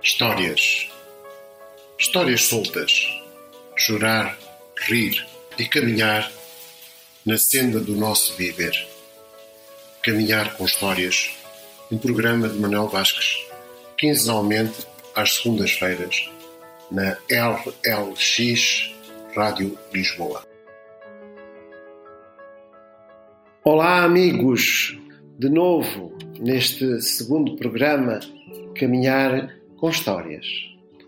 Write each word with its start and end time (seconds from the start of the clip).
Histórias. 0.00 0.88
Histórias 1.98 2.44
soltas. 2.44 3.04
Chorar, 3.76 4.38
rir 4.86 5.26
e 5.58 5.64
caminhar 5.64 6.30
na 7.26 7.36
senda 7.36 7.80
do 7.80 7.96
nosso 7.96 8.34
viver. 8.36 8.86
Caminhar 10.02 10.56
com 10.56 10.64
histórias. 10.64 11.30
Um 11.90 11.98
programa 11.98 12.48
de 12.48 12.56
Manuel 12.58 12.86
Vasques, 12.86 13.44
quinzenalmente 13.98 14.86
às 15.16 15.34
segundas-feiras, 15.36 16.30
na 16.92 17.16
LLX 17.28 18.94
Rádio 19.34 19.76
Lisboa. 19.92 20.44
Olá, 23.64 24.04
amigos! 24.04 24.96
De 25.36 25.48
novo, 25.48 26.16
neste 26.38 27.00
segundo 27.00 27.56
programa, 27.56 28.20
Caminhar 28.78 29.57
com 29.78 29.88
Histórias. 29.88 30.44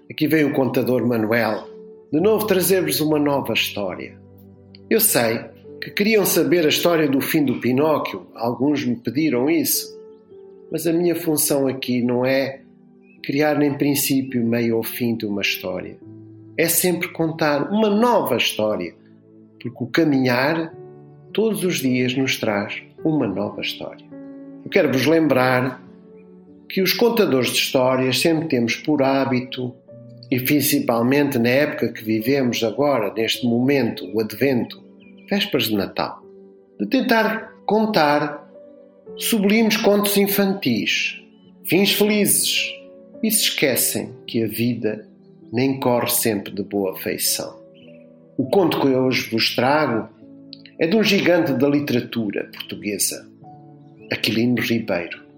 Aqui 0.09 0.29
vem 0.29 0.45
o 0.45 0.53
contador 0.53 1.05
Manuel, 1.05 1.69
de 2.13 2.21
novo 2.21 2.47
trazer-vos 2.47 3.01
uma 3.01 3.19
nova 3.19 3.53
história. 3.53 4.17
Eu 4.89 5.01
sei 5.01 5.41
que 5.83 5.91
queriam 5.91 6.25
saber 6.25 6.65
a 6.65 6.69
história 6.69 7.09
do 7.09 7.21
fim 7.21 7.45
do 7.45 7.61
Pinóquio, 7.61 8.29
alguns 8.35 8.85
me 8.85 8.95
pediram 8.95 9.51
isso, 9.51 9.99
mas 10.71 10.87
a 10.87 10.93
minha 10.93 11.17
função 11.17 11.67
aqui 11.67 12.01
não 12.01 12.25
é 12.25 12.61
criar 13.25 13.59
nem 13.59 13.75
princípio, 13.75 14.45
meio 14.47 14.77
ou 14.77 14.85
fim 14.85 15.17
de 15.17 15.27
uma 15.27 15.43
história. 15.43 15.99
É 16.57 16.69
sempre 16.69 17.09
contar 17.09 17.73
uma 17.73 17.91
nova 17.91 18.37
história, 18.37 18.95
porque 19.61 19.83
o 19.83 19.87
caminhar 19.89 20.73
todos 21.33 21.65
os 21.65 21.79
dias 21.79 22.17
nos 22.17 22.39
traz 22.39 22.83
uma 23.05 23.27
nova 23.27 23.61
história. 23.63 24.07
Eu 24.65 24.71
quero 24.71 24.93
vos 24.93 25.07
lembrar 25.07 25.83
que 26.73 26.81
os 26.81 26.93
contadores 26.93 27.51
de 27.51 27.59
histórias 27.59 28.21
sempre 28.21 28.49
temos 28.49 28.77
por 28.77 29.03
hábito, 29.03 29.75
e 30.31 30.39
principalmente 30.39 31.39
na 31.39 31.49
época 31.49 31.93
que 31.93 32.05
vivemos 32.05 32.63
agora, 32.63 33.13
neste 33.13 33.45
momento, 33.45 34.09
o 34.15 34.21
Advento, 34.21 34.81
vésperas 35.29 35.65
de 35.65 35.75
Natal, 35.75 36.23
de 36.79 36.87
tentar 36.87 37.53
contar 37.67 38.49
sublimes 39.17 39.77
contos 39.77 40.17
infantis, 40.17 41.21
fins 41.65 41.93
felizes, 41.93 42.73
e 43.23 43.31
se 43.31 43.43
esquecem 43.43 44.15
que 44.27 44.45
a 44.45 44.47
vida 44.47 45.07
nem 45.53 45.79
corre 45.81 46.09
sempre 46.09 46.53
de 46.53 46.63
boa 46.63 46.97
feição. 46.97 47.61
O 48.39 48.49
conto 48.49 48.81
que 48.81 48.87
eu 48.87 49.01
hoje 49.01 49.29
vos 49.29 49.55
trago 49.55 50.09
é 50.79 50.87
de 50.87 50.97
um 50.97 51.03
gigante 51.03 51.53
da 51.53 51.69
literatura 51.69 52.49
portuguesa, 52.53 53.29
Aquilino 54.11 54.63
Ribeiro. 54.63 55.30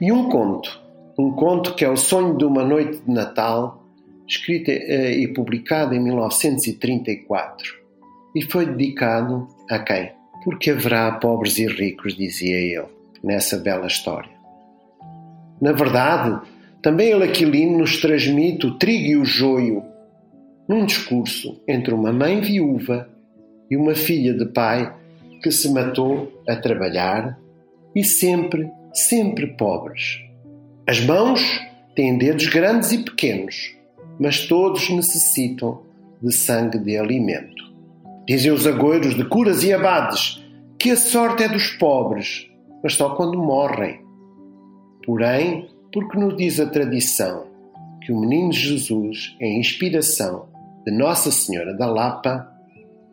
E 0.00 0.10
um 0.10 0.28
conto, 0.28 0.80
um 1.18 1.32
conto 1.32 1.74
que 1.74 1.84
é 1.84 1.88
o 1.88 1.96
sonho 1.96 2.36
de 2.36 2.44
uma 2.44 2.64
noite 2.64 3.02
de 3.04 3.10
Natal, 3.10 3.82
escrito 4.26 4.70
eh, 4.70 5.12
e 5.18 5.28
publicado 5.28 5.94
em 5.94 6.00
1934, 6.00 7.74
e 8.34 8.42
foi 8.42 8.66
dedicado 8.66 9.46
a 9.70 9.78
quem? 9.78 10.12
Porque 10.42 10.70
haverá 10.70 11.12
pobres 11.12 11.58
e 11.58 11.66
ricos, 11.66 12.16
dizia 12.16 12.56
ele, 12.56 12.88
nessa 13.22 13.56
bela 13.58 13.86
história. 13.86 14.30
Na 15.60 15.72
verdade, 15.72 16.40
também 16.82 17.10
ele 17.10 17.24
Aquilino 17.24 17.78
nos 17.78 18.00
transmite 18.00 18.66
o 18.66 18.76
trigo 18.76 19.06
e 19.06 19.16
o 19.16 19.24
joio 19.24 19.82
num 20.68 20.84
discurso 20.84 21.60
entre 21.68 21.94
uma 21.94 22.12
mãe 22.12 22.40
viúva 22.40 23.08
e 23.70 23.76
uma 23.76 23.94
filha 23.94 24.34
de 24.34 24.46
pai 24.46 24.94
que 25.42 25.50
se 25.50 25.72
matou 25.72 26.42
a 26.48 26.56
trabalhar 26.56 27.38
e 27.94 28.02
sempre, 28.02 28.70
sempre 28.94 29.48
pobres. 29.48 30.20
As 30.86 31.00
mãos 31.00 31.42
têm 31.96 32.16
dedos 32.16 32.46
grandes 32.46 32.92
e 32.92 32.98
pequenos, 32.98 33.74
mas 34.18 34.46
todos 34.46 34.88
necessitam 34.88 35.82
de 36.22 36.32
sangue 36.32 36.78
de 36.78 36.96
alimento. 36.96 37.64
Dizem 38.26 38.52
os 38.52 38.66
agoiros 38.66 39.14
de 39.14 39.24
curas 39.24 39.64
e 39.64 39.72
abades 39.72 40.42
que 40.78 40.90
a 40.90 40.96
sorte 40.96 41.42
é 41.42 41.48
dos 41.48 41.70
pobres, 41.70 42.46
mas 42.82 42.94
só 42.94 43.14
quando 43.14 43.38
morrem. 43.38 44.00
Porém, 45.04 45.68
porque 45.92 46.18
nos 46.18 46.36
diz 46.36 46.60
a 46.60 46.66
tradição 46.66 47.46
que 48.02 48.12
o 48.12 48.20
menino 48.20 48.52
Jesus 48.52 49.36
é 49.40 49.48
inspiração 49.48 50.46
de 50.84 50.92
Nossa 50.92 51.30
Senhora 51.30 51.74
da 51.74 51.86
Lapa, 51.86 52.46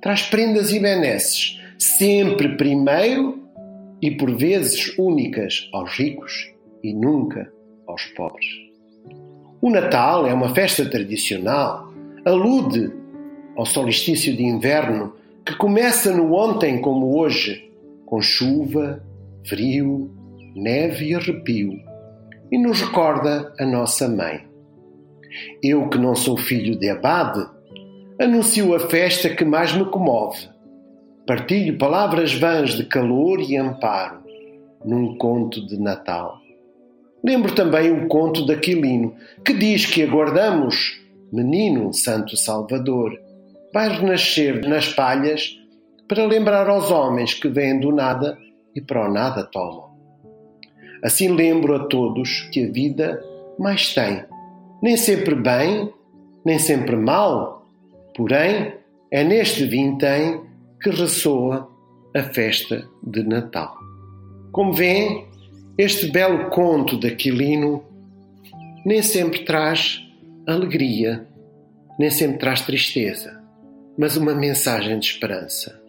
traz 0.01 0.23
prendas 0.23 0.73
e 0.73 0.79
benesses, 0.79 1.59
sempre 1.77 2.57
primeiro 2.57 3.40
e 4.01 4.09
por 4.11 4.35
vezes 4.35 4.97
únicas 4.97 5.69
aos 5.71 5.91
ricos 5.91 6.51
e 6.83 6.93
nunca 6.93 7.51
aos 7.87 8.03
pobres. 8.15 8.47
O 9.61 9.69
Natal 9.69 10.25
é 10.25 10.33
uma 10.33 10.55
festa 10.55 10.89
tradicional, 10.89 11.93
alude 12.25 12.91
ao 13.55 13.65
solstício 13.65 14.35
de 14.35 14.43
inverno 14.43 15.13
que 15.45 15.55
começa 15.55 16.11
no 16.11 16.33
ontem 16.33 16.81
como 16.81 17.17
hoje, 17.17 17.71
com 18.05 18.21
chuva, 18.21 19.03
frio, 19.47 20.09
neve 20.55 21.09
e 21.09 21.15
arrepio, 21.15 21.79
e 22.51 22.57
nos 22.57 22.81
recorda 22.81 23.53
a 23.59 23.65
nossa 23.65 24.07
mãe. 24.07 24.47
Eu, 25.63 25.87
que 25.89 25.97
não 25.97 26.15
sou 26.15 26.37
filho 26.37 26.77
de 26.77 26.89
abade, 26.89 27.47
anuncio 28.19 28.73
a 28.75 28.79
festa 28.79 29.29
que 29.29 29.45
mais 29.45 29.73
me 29.73 29.85
comove 29.85 30.50
Partilho 31.31 31.77
palavras 31.77 32.33
vãs 32.33 32.71
de 32.71 32.83
calor 32.83 33.39
e 33.39 33.55
amparo 33.55 34.19
num 34.83 35.15
conto 35.15 35.65
de 35.65 35.79
Natal. 35.79 36.41
Lembro 37.23 37.55
também 37.55 37.89
o 37.89 38.09
conto 38.09 38.45
de 38.45 38.51
Aquilino, 38.51 39.15
que 39.45 39.53
diz 39.53 39.85
que 39.85 40.03
aguardamos, 40.03 40.99
menino 41.31 41.93
Santo 41.93 42.35
Salvador, 42.35 43.17
vai 43.73 43.87
renascer 43.87 44.67
nas 44.67 44.89
palhas 44.89 45.57
para 46.05 46.25
lembrar 46.25 46.67
aos 46.67 46.91
homens 46.91 47.33
que 47.33 47.47
vêm 47.47 47.79
do 47.79 47.93
nada 47.93 48.37
e 48.75 48.81
para 48.81 49.09
o 49.09 49.13
nada 49.13 49.41
tomam. 49.41 49.89
Assim 51.01 51.29
lembro 51.29 51.73
a 51.77 51.87
todos 51.87 52.41
que 52.51 52.65
a 52.65 52.69
vida 52.69 53.23
mais 53.57 53.93
tem, 53.93 54.25
nem 54.83 54.97
sempre 54.97 55.35
bem, 55.35 55.93
nem 56.43 56.59
sempre 56.59 56.97
mal, 56.97 57.65
porém 58.13 58.73
é 59.09 59.23
neste 59.23 59.63
vintém 59.63 60.50
que 60.81 60.89
ressoa 60.89 61.69
a 62.15 62.23
festa 62.23 62.87
de 63.03 63.23
Natal. 63.23 63.77
Como 64.51 64.73
vêem, 64.73 65.27
este 65.77 66.07
belo 66.07 66.49
conto 66.49 66.99
de 66.99 67.07
Aquilino 67.07 67.83
nem 68.83 69.03
sempre 69.03 69.45
traz 69.45 70.01
alegria, 70.47 71.27
nem 71.99 72.09
sempre 72.09 72.39
traz 72.39 72.61
tristeza, 72.61 73.41
mas 73.97 74.17
uma 74.17 74.33
mensagem 74.33 74.97
de 74.97 75.05
esperança, 75.05 75.79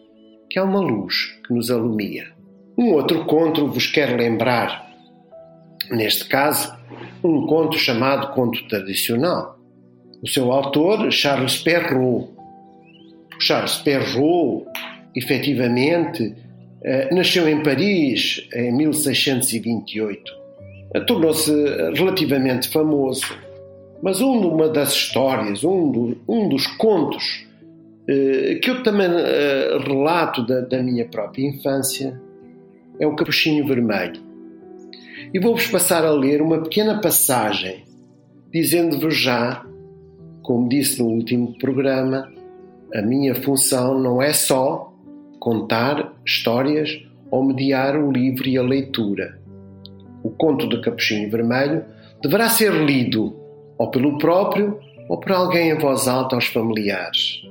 que 0.51 0.59
é 0.59 0.63
uma 0.63 0.81
luz 0.81 1.39
que 1.47 1.55
nos 1.55 1.71
alumia. 1.71 2.27
Um 2.77 2.93
outro 2.93 3.25
conto 3.25 3.67
vos 3.69 3.87
quero 3.87 4.17
lembrar, 4.17 4.91
neste 5.91 6.27
caso, 6.27 6.77
um 7.25 7.47
conto 7.47 7.79
chamado 7.79 8.35
Conto 8.35 8.67
Tradicional. 8.69 9.59
O 10.23 10.29
seu 10.29 10.53
autor, 10.53 11.11
Charles 11.11 11.57
Perrault. 11.57 12.32
Charles 13.43 13.77
Perrault 13.77 14.67
efetivamente, 15.15 16.35
eh, 16.83 17.15
nasceu 17.15 17.49
em 17.49 17.63
Paris 17.63 18.47
em 18.55 18.73
1628. 18.73 20.43
Tornou-se 21.07 21.53
relativamente 21.95 22.69
famoso, 22.69 23.27
mas 24.03 24.21
uma 24.21 24.69
das 24.69 24.93
histórias, 24.93 25.65
um, 25.65 25.91
do, 25.91 26.19
um 26.29 26.49
dos 26.49 26.67
contos 26.67 27.47
eh, 28.09 28.59
que 28.63 28.71
eu 28.71 28.83
também 28.83 29.09
eh, 29.09 29.79
relato 29.87 30.45
da, 30.47 30.61
da 30.61 30.83
minha 30.83 31.07
própria 31.07 31.47
infância 31.47 32.21
é 32.99 33.07
o 33.07 33.15
Capuchinho 33.15 33.67
Vermelho. 33.67 34.21
E 35.33 35.39
vou-vos 35.39 35.67
passar 35.69 36.05
a 36.05 36.11
ler 36.11 36.43
uma 36.43 36.63
pequena 36.63 37.01
passagem, 37.01 37.85
dizendo-vos 38.53 39.17
já, 39.17 39.65
como 40.43 40.69
disse 40.69 40.99
no 40.99 41.09
último 41.09 41.57
programa, 41.59 42.31
a 42.95 43.03
minha 43.03 43.35
função 43.35 43.99
não 43.99 44.21
é 44.21 44.33
só 44.33 44.93
contar 45.39 46.13
histórias 46.27 47.03
ou 47.31 47.43
mediar 47.43 47.97
o 47.97 48.13
livro 48.13 48.47
e 48.47 48.59
a 48.59 48.63
leitura. 48.63 49.41
O 50.23 50.31
conto 50.31 50.69
de 50.69 50.81
Capuchinho 50.81 51.31
Vermelho 51.31 51.85
deverá 52.23 52.49
ser 52.49 52.73
lido 52.73 53.35
ou 53.79 53.91
pelo 53.91 54.19
próprio 54.19 54.79
ou 55.09 55.19
por 55.19 55.33
alguém 55.33 55.71
em 55.71 55.79
voz 55.79 56.07
alta 56.07 56.37
aos 56.37 56.47
familiares. 56.47 57.43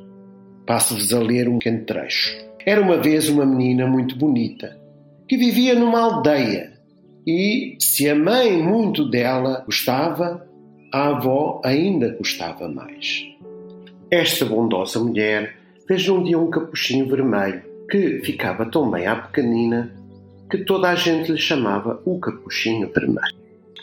Passo-vos 0.66 1.14
a 1.14 1.20
ler 1.20 1.50
um 1.50 1.58
pequeno 1.58 1.84
trecho. 1.86 2.38
Era 2.66 2.80
uma 2.80 2.98
vez 2.98 3.28
uma 3.28 3.46
menina 3.46 3.88
muito 3.88 4.16
bonita 4.16 4.80
que 5.28 5.38
vivia 5.38 5.74
numa 5.74 6.00
aldeia 6.00 6.74
e, 7.26 7.78
se 7.80 8.10
a 8.10 8.16
mãe 8.16 8.62
muito 8.62 9.10
dela 9.10 9.64
gostava, 9.66 10.48
a 10.94 11.08
avó 11.08 11.62
ainda 11.64 12.16
gostava 12.18 12.68
mais. 12.68 13.31
Esta 14.12 14.44
bondosa 14.44 15.00
mulher 15.00 15.56
fez 15.88 16.10
um 16.10 16.22
dia 16.22 16.38
um 16.38 16.50
capuchinho 16.50 17.08
vermelho 17.08 17.62
que 17.90 18.20
ficava 18.20 18.70
tão 18.70 18.92
bem 18.92 19.08
à 19.08 19.16
pequenina 19.16 19.90
que 20.50 20.66
toda 20.66 20.90
a 20.90 20.96
gente 20.96 21.32
lhe 21.32 21.38
chamava 21.38 22.02
o 22.04 22.20
Capuchinho 22.20 22.92
Vermelho. 22.94 23.34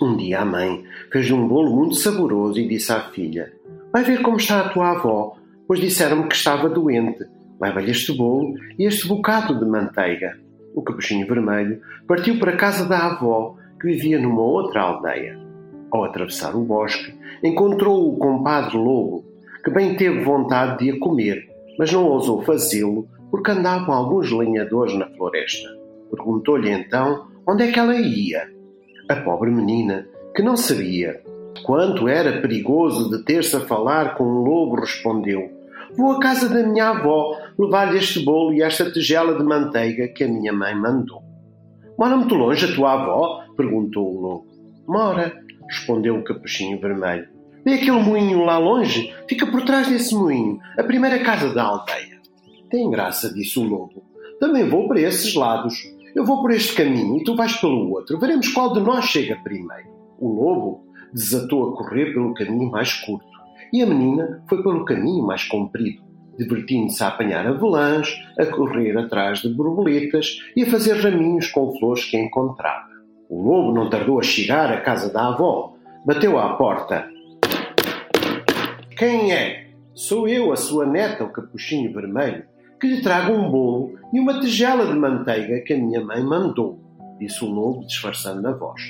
Um 0.02 0.18
dia 0.18 0.40
a 0.40 0.44
mãe 0.44 0.84
fez-lhe 1.10 1.32
um 1.32 1.48
bolo 1.48 1.74
muito 1.74 1.94
saboroso 1.94 2.60
e 2.60 2.68
disse 2.68 2.92
à 2.92 3.00
filha: 3.04 3.50
Vai 3.90 4.04
ver 4.04 4.20
como 4.20 4.36
está 4.36 4.60
a 4.60 4.68
tua 4.68 4.90
avó, 4.90 5.34
pois 5.66 5.80
disseram-me 5.80 6.28
que 6.28 6.36
estava 6.36 6.68
doente. 6.68 7.24
Leva-lhe 7.58 7.90
este 7.90 8.12
bolo 8.14 8.52
e 8.78 8.84
este 8.84 9.08
bocado 9.08 9.58
de 9.58 9.64
manteiga. 9.64 10.38
O 10.74 10.82
capuchinho 10.82 11.26
vermelho 11.26 11.80
partiu 12.06 12.38
para 12.38 12.52
a 12.52 12.56
casa 12.56 12.84
da 12.84 13.06
avó, 13.06 13.56
que 13.80 13.86
vivia 13.86 14.18
numa 14.20 14.42
outra 14.42 14.82
aldeia. 14.82 15.40
Ao 15.90 16.04
atravessar 16.04 16.54
o 16.54 16.60
bosque, 16.60 17.14
encontrou 17.42 18.12
o 18.12 18.18
compadre 18.18 18.76
lobo, 18.76 19.24
que 19.68 19.74
bem 19.74 19.94
teve 19.94 20.24
vontade 20.24 20.78
de 20.82 20.92
a 20.92 20.98
comer, 20.98 21.46
mas 21.78 21.92
não 21.92 22.06
ousou 22.06 22.40
fazê-lo 22.42 23.06
porque 23.30 23.50
andavam 23.50 23.94
alguns 23.94 24.32
lenhadores 24.32 24.96
na 24.96 25.06
floresta. 25.10 25.68
Perguntou-lhe 26.10 26.70
então 26.70 27.26
onde 27.46 27.64
é 27.64 27.70
que 27.70 27.78
ela 27.78 27.94
ia. 27.94 28.48
A 29.10 29.16
pobre 29.16 29.50
menina, 29.50 30.08
que 30.34 30.42
não 30.42 30.56
sabia 30.56 31.20
quanto 31.64 32.08
era 32.08 32.40
perigoso 32.40 33.10
deter-se 33.10 33.56
a 33.56 33.60
falar 33.60 34.14
com 34.14 34.24
um 34.24 34.42
lobo, 34.42 34.80
respondeu: 34.80 35.50
Vou 35.94 36.12
à 36.12 36.18
casa 36.18 36.48
da 36.48 36.66
minha 36.66 36.88
avó 36.88 37.36
levar-lhe 37.58 37.98
este 37.98 38.24
bolo 38.24 38.54
e 38.54 38.62
esta 38.62 38.90
tigela 38.90 39.36
de 39.36 39.44
manteiga 39.44 40.08
que 40.08 40.24
a 40.24 40.28
minha 40.28 40.52
mãe 40.52 40.74
mandou. 40.74 41.22
Mora 41.98 42.16
muito 42.16 42.34
longe 42.34 42.64
a 42.64 42.74
tua 42.74 42.94
avó? 42.94 43.44
perguntou 43.54 44.16
o 44.16 44.18
lobo. 44.20 44.46
Mora, 44.86 45.30
respondeu 45.68 46.16
o 46.16 46.24
capuchinho 46.24 46.80
vermelho. 46.80 47.37
Vê 47.68 47.74
aquele 47.74 48.02
moinho 48.02 48.46
lá 48.46 48.56
longe? 48.56 49.14
Fica 49.28 49.46
por 49.46 49.60
trás 49.60 49.86
desse 49.88 50.14
moinho, 50.14 50.58
a 50.78 50.82
primeira 50.82 51.18
casa 51.18 51.52
da 51.52 51.64
aldeia. 51.64 52.18
Tem 52.70 52.90
graça, 52.90 53.30
disse 53.30 53.58
o 53.58 53.62
lobo. 53.62 54.02
Também 54.40 54.66
vou 54.66 54.88
para 54.88 55.02
esses 55.02 55.34
lados. 55.34 55.74
Eu 56.16 56.24
vou 56.24 56.40
por 56.40 56.50
este 56.50 56.74
caminho 56.74 57.18
e 57.18 57.24
tu 57.24 57.36
vais 57.36 57.54
pelo 57.60 57.90
outro. 57.90 58.18
Veremos 58.18 58.48
qual 58.48 58.72
de 58.72 58.80
nós 58.80 59.04
chega 59.04 59.36
primeiro. 59.44 59.86
O 60.18 60.30
lobo 60.30 60.86
desatou 61.12 61.68
a 61.68 61.76
correr 61.76 62.14
pelo 62.14 62.32
caminho 62.32 62.70
mais 62.70 62.94
curto 62.94 63.26
e 63.70 63.82
a 63.82 63.86
menina 63.86 64.42
foi 64.48 64.62
pelo 64.62 64.86
caminho 64.86 65.26
mais 65.26 65.44
comprido, 65.44 66.02
divertindo-se 66.38 67.04
a 67.04 67.08
apanhar 67.08 67.46
avelãs, 67.46 68.18
a 68.38 68.46
correr 68.46 68.96
atrás 68.96 69.40
de 69.40 69.50
borboletas 69.50 70.38
e 70.56 70.62
a 70.62 70.70
fazer 70.70 71.02
raminhos 71.02 71.48
com 71.48 71.78
flores 71.78 72.06
que 72.06 72.16
encontrava. 72.16 72.88
O 73.28 73.42
lobo 73.42 73.74
não 73.74 73.90
tardou 73.90 74.18
a 74.18 74.22
chegar 74.22 74.72
à 74.72 74.80
casa 74.80 75.12
da 75.12 75.28
avó. 75.28 75.74
Bateu 76.06 76.38
à 76.38 76.54
porta. 76.54 77.17
Quem 78.98 79.32
é? 79.32 79.68
Sou 79.94 80.26
eu, 80.26 80.52
a 80.52 80.56
sua 80.56 80.84
neta, 80.84 81.22
o 81.22 81.30
capuchinho 81.30 81.92
vermelho 81.92 82.42
que 82.80 82.88
lhe 82.88 83.00
trago 83.00 83.32
um 83.32 83.48
bolo 83.48 83.94
e 84.12 84.18
uma 84.18 84.40
tigela 84.40 84.86
de 84.86 84.98
manteiga 84.98 85.60
que 85.60 85.72
a 85.72 85.78
minha 85.78 86.04
mãe 86.04 86.20
mandou, 86.20 86.80
disse 87.16 87.44
o 87.44 87.48
lobo, 87.48 87.86
disfarçando 87.86 88.46
a 88.48 88.52
voz. 88.52 88.82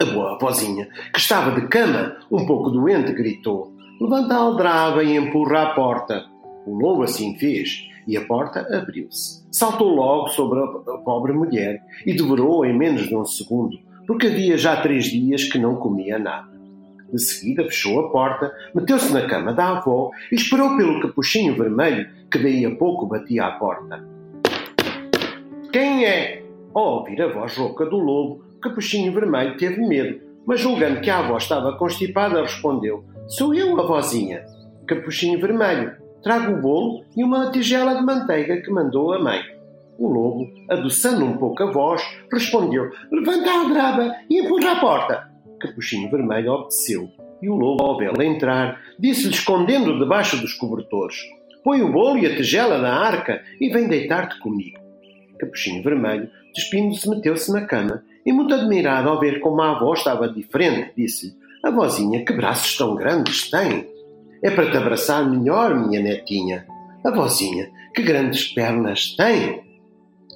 A 0.00 0.04
boa 0.06 0.34
avózinha, 0.34 0.88
que 1.12 1.18
estava 1.18 1.60
de 1.60 1.68
cama, 1.68 2.16
um 2.30 2.46
pouco 2.46 2.70
doente, 2.70 3.12
gritou: 3.12 3.74
Levanta 4.00 4.34
a 4.34 4.38
aldraba 4.38 5.04
e 5.04 5.14
empurra 5.14 5.62
a 5.62 5.74
porta. 5.74 6.24
O 6.66 6.74
lobo 6.74 7.02
assim 7.02 7.36
fez, 7.38 7.86
e 8.06 8.16
a 8.16 8.24
porta 8.24 8.60
abriu-se. 8.74 9.46
Saltou 9.52 9.94
logo 9.94 10.28
sobre 10.28 10.58
a 10.60 10.98
pobre 11.04 11.34
mulher 11.34 11.82
e 12.06 12.14
devorou 12.14 12.64
em 12.64 12.76
menos 12.76 13.06
de 13.06 13.14
um 13.14 13.26
segundo, 13.26 13.78
porque 14.06 14.28
havia 14.28 14.56
já 14.56 14.80
três 14.80 15.04
dias 15.04 15.44
que 15.44 15.58
não 15.58 15.76
comia 15.76 16.18
nada. 16.18 16.57
De 17.12 17.22
seguida 17.22 17.64
fechou 17.64 18.00
a 18.00 18.10
porta, 18.10 18.52
meteu-se 18.74 19.12
na 19.12 19.26
cama 19.26 19.52
da 19.52 19.78
avó 19.78 20.10
e 20.30 20.34
esperou 20.34 20.76
pelo 20.76 21.00
capuchinho 21.00 21.56
vermelho 21.56 22.08
que 22.30 22.38
daí 22.38 22.66
a 22.66 22.74
pouco 22.76 23.06
batia 23.06 23.44
à 23.46 23.52
porta. 23.52 24.04
Quem 25.72 26.04
é? 26.04 26.42
Ao 26.74 26.98
ouvir 26.98 27.20
a 27.22 27.28
voz 27.28 27.56
rouca 27.56 27.86
do 27.86 27.96
lobo, 27.96 28.44
capuchinho 28.60 29.12
vermelho 29.12 29.56
teve 29.56 29.80
medo, 29.86 30.20
mas 30.46 30.60
julgando 30.60 31.00
que 31.00 31.10
a 31.10 31.18
avó 31.18 31.36
estava 31.36 31.76
constipada, 31.76 32.42
respondeu: 32.42 33.04
Sou 33.26 33.54
eu, 33.54 33.78
avózinha. 33.80 34.44
Capuchinho 34.86 35.40
vermelho, 35.40 35.92
trago 36.22 36.52
o 36.52 36.60
bolo 36.60 37.04
e 37.16 37.24
uma 37.24 37.50
tigela 37.50 37.94
de 37.94 38.02
manteiga 38.02 38.60
que 38.60 38.70
mandou 38.70 39.12
a 39.12 39.18
mãe. 39.18 39.40
O 39.98 40.08
lobo, 40.08 40.46
adoçando 40.70 41.24
um 41.24 41.36
pouco 41.36 41.62
a 41.62 41.72
voz, 41.72 42.02
respondeu: 42.32 42.90
Levanta 43.10 43.50
a 43.50 43.60
aldraba 43.60 44.14
e 44.30 44.40
empurra 44.40 44.72
a 44.72 44.80
porta. 44.80 45.27
Capuchinho 45.58 46.10
Vermelho 46.10 46.52
obedeceu, 46.52 47.10
e 47.42 47.48
o 47.48 47.54
lobo, 47.54 47.84
ao 47.84 47.98
vê-la 47.98 48.24
entrar, 48.24 48.80
disse-lhe 48.98 49.34
escondendo 49.34 49.98
debaixo 49.98 50.36
dos 50.40 50.54
cobertores: 50.54 51.16
Põe 51.62 51.82
o 51.82 51.92
bolo 51.92 52.18
e 52.18 52.26
a 52.26 52.36
tigela 52.36 52.78
na 52.78 52.94
arca 52.94 53.42
e 53.60 53.68
vem 53.68 53.88
deitar-te 53.88 54.38
comigo. 54.40 54.78
Capuchinho 55.38 55.82
Vermelho, 55.82 56.30
despindo-se, 56.54 57.08
meteu-se 57.08 57.52
na 57.52 57.66
cama 57.66 58.02
e, 58.24 58.32
muito 58.32 58.54
admirado 58.54 59.08
ao 59.08 59.20
ver 59.20 59.40
como 59.40 59.60
a 59.60 59.72
avó 59.72 59.94
estava 59.94 60.28
diferente, 60.28 60.92
disse-lhe: 60.96 61.34
Avózinha, 61.62 62.24
que 62.24 62.32
braços 62.32 62.76
tão 62.76 62.94
grandes 62.94 63.50
tem! 63.50 63.86
É 64.42 64.50
para 64.50 64.70
te 64.70 64.76
abraçar 64.76 65.28
melhor, 65.28 65.74
minha 65.74 66.00
netinha. 66.00 66.66
Avózinha, 67.04 67.70
que 67.94 68.02
grandes 68.02 68.46
pernas 68.52 69.16
tem! 69.16 69.62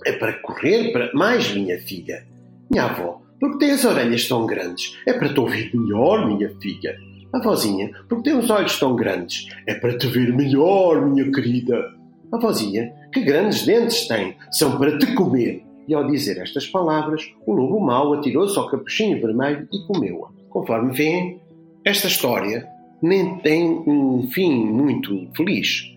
É 0.04 0.12
para 0.12 0.32
correr 0.40 0.92
para 0.92 1.12
mais, 1.12 1.52
minha 1.54 1.78
filha. 1.78 2.26
Minha 2.68 2.84
avó, 2.84 3.21
porque 3.42 3.58
tem 3.58 3.72
as 3.72 3.84
orelhas 3.84 4.28
tão 4.28 4.46
grandes? 4.46 4.96
É 5.04 5.12
para 5.12 5.34
te 5.34 5.40
ouvir 5.40 5.74
melhor, 5.74 6.28
minha 6.28 6.48
filha. 6.60 6.96
A 7.32 7.40
vozinha, 7.40 7.90
porque 8.08 8.30
tem 8.30 8.38
os 8.38 8.48
olhos 8.48 8.78
tão 8.78 8.94
grandes? 8.94 9.48
É 9.66 9.74
para 9.74 9.98
te 9.98 10.06
ver 10.06 10.32
melhor, 10.32 11.04
minha 11.04 11.28
querida. 11.32 11.92
A 12.30 12.38
vozinha, 12.38 12.94
que 13.12 13.20
grandes 13.20 13.66
dentes 13.66 14.06
tem? 14.06 14.36
São 14.52 14.78
para 14.78 14.96
te 14.96 15.12
comer. 15.14 15.60
E 15.88 15.92
ao 15.92 16.06
dizer 16.06 16.38
estas 16.38 16.68
palavras, 16.68 17.34
o 17.44 17.52
lobo 17.52 17.80
mau 17.80 18.14
atirou-se 18.14 18.56
ao 18.56 18.70
capuchinho 18.70 19.20
vermelho 19.20 19.66
e 19.72 19.86
comeu-a. 19.88 20.30
Conforme 20.48 20.92
vêem, 20.92 21.40
esta 21.84 22.06
história 22.06 22.68
nem 23.02 23.38
tem 23.38 23.82
um 23.88 24.28
fim 24.30 24.66
muito 24.66 25.26
feliz 25.36 25.92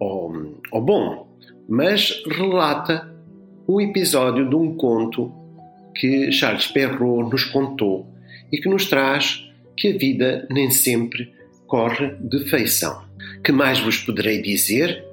ou, 0.00 0.32
ou 0.72 0.80
bom, 0.80 1.26
mas 1.68 2.22
relata 2.26 3.14
um 3.68 3.82
episódio 3.82 4.48
de 4.48 4.56
um 4.56 4.74
conto 4.76 5.45
que 5.98 6.30
Charles 6.30 6.66
Perrault 6.66 7.30
nos 7.30 7.44
contou 7.44 8.06
e 8.52 8.58
que 8.58 8.68
nos 8.68 8.86
traz 8.86 9.44
que 9.76 9.88
a 9.88 9.98
vida 9.98 10.46
nem 10.50 10.70
sempre 10.70 11.32
corre 11.66 12.14
de 12.20 12.44
feição. 12.48 13.04
Que 13.42 13.52
mais 13.52 13.78
vos 13.78 13.98
poderei 13.98 14.40
dizer? 14.40 15.04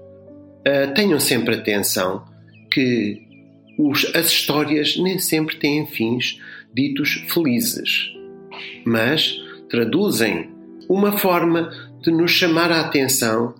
Uh, 0.59 0.93
tenham 0.93 1.19
sempre 1.19 1.55
atenção 1.55 2.25
que 2.71 3.21
os, 3.77 4.05
as 4.15 4.27
histórias 4.27 4.97
nem 4.97 5.19
sempre 5.19 5.57
têm 5.57 5.85
fins 5.85 6.39
ditos 6.73 7.25
felizes, 7.33 8.13
mas 8.85 9.35
traduzem 9.69 10.49
uma 10.87 11.17
forma 11.17 11.71
de 12.01 12.11
nos 12.11 12.31
chamar 12.31 12.71
a 12.71 12.81
atenção 12.81 13.55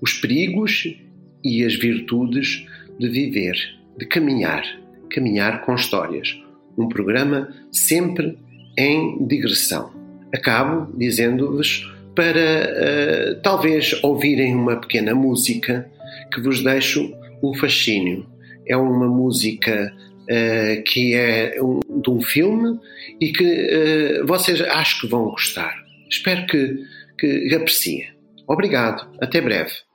os 0.00 0.12
perigos 0.12 0.94
e 1.42 1.64
as 1.64 1.74
virtudes 1.74 2.66
de 2.98 3.08
viver, 3.08 3.56
de 3.98 4.06
caminhar, 4.06 4.62
caminhar 5.10 5.64
com 5.64 5.74
histórias 5.74 6.36
um 6.76 6.88
programa 6.88 7.48
sempre 7.72 8.38
em 8.76 9.26
digressão. 9.26 9.90
Acabo 10.32 10.92
dizendo-vos 10.96 11.90
para 12.14 12.30
uh, 12.30 13.40
talvez 13.42 13.98
ouvirem 14.02 14.54
uma 14.54 14.76
pequena 14.76 15.14
música 15.14 15.88
que 16.32 16.40
vos 16.40 16.62
deixo 16.62 17.12
um 17.42 17.54
fascínio. 17.54 18.26
É 18.66 18.76
uma 18.76 19.06
música 19.06 19.92
uh, 20.22 20.82
que 20.84 21.14
é 21.14 21.56
um, 21.62 21.80
de 22.02 22.10
um 22.10 22.20
filme 22.20 22.78
e 23.20 23.32
que 23.32 23.44
uh, 23.44 24.26
vocês 24.26 24.60
acho 24.60 25.02
que 25.02 25.06
vão 25.06 25.24
gostar. 25.24 25.74
Espero 26.10 26.46
que, 26.46 26.82
que 27.18 27.54
apreciem. 27.54 28.08
Obrigado. 28.48 29.08
Até 29.20 29.40
breve. 29.40 29.85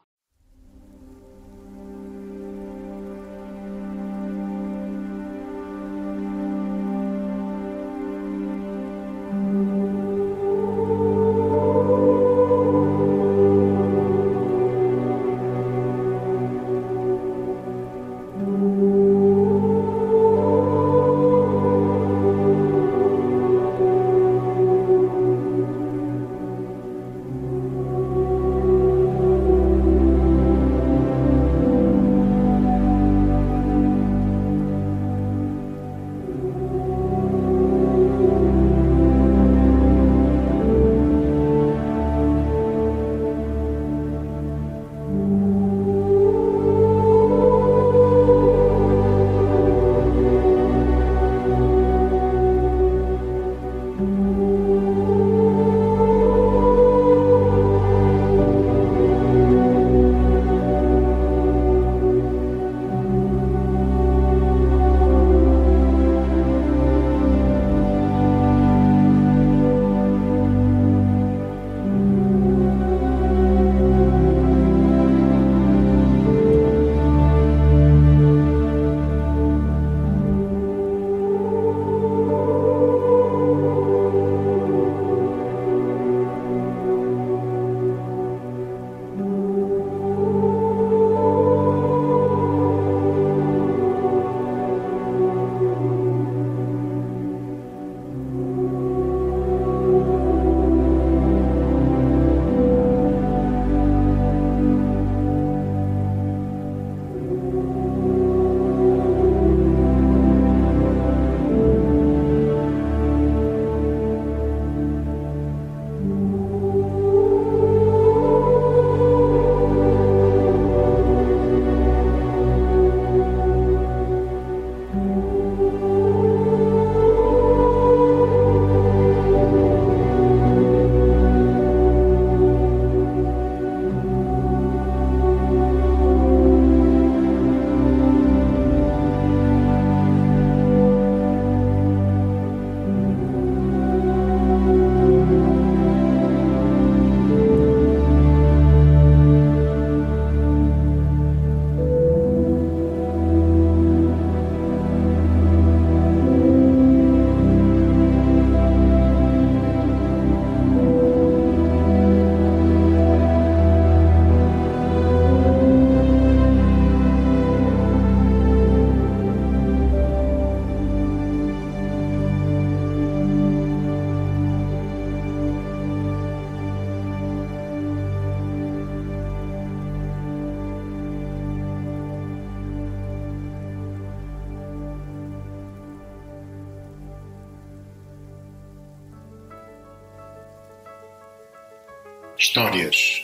Histórias. 192.42 193.24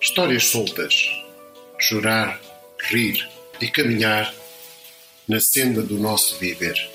Histórias 0.00 0.46
soltas. 0.46 0.94
Chorar, 1.78 2.40
rir 2.84 3.28
e 3.60 3.68
caminhar 3.68 4.34
na 5.28 5.38
senda 5.38 5.82
do 5.82 5.98
nosso 5.98 6.38
viver. 6.38 6.90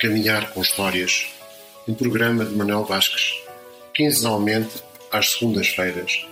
Caminhar 0.00 0.50
com 0.50 0.60
Histórias, 0.60 1.28
um 1.86 1.94
programa 1.94 2.44
de 2.44 2.52
Manuel 2.52 2.84
Vasques, 2.84 3.32
quinzenalmente 3.94 4.82
às 5.08 5.34
segundas-feiras, 5.34 6.26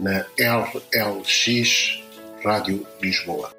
na 0.00 0.26
LLX 0.36 2.00
Rádio 2.42 2.84
Lisboa. 3.00 3.54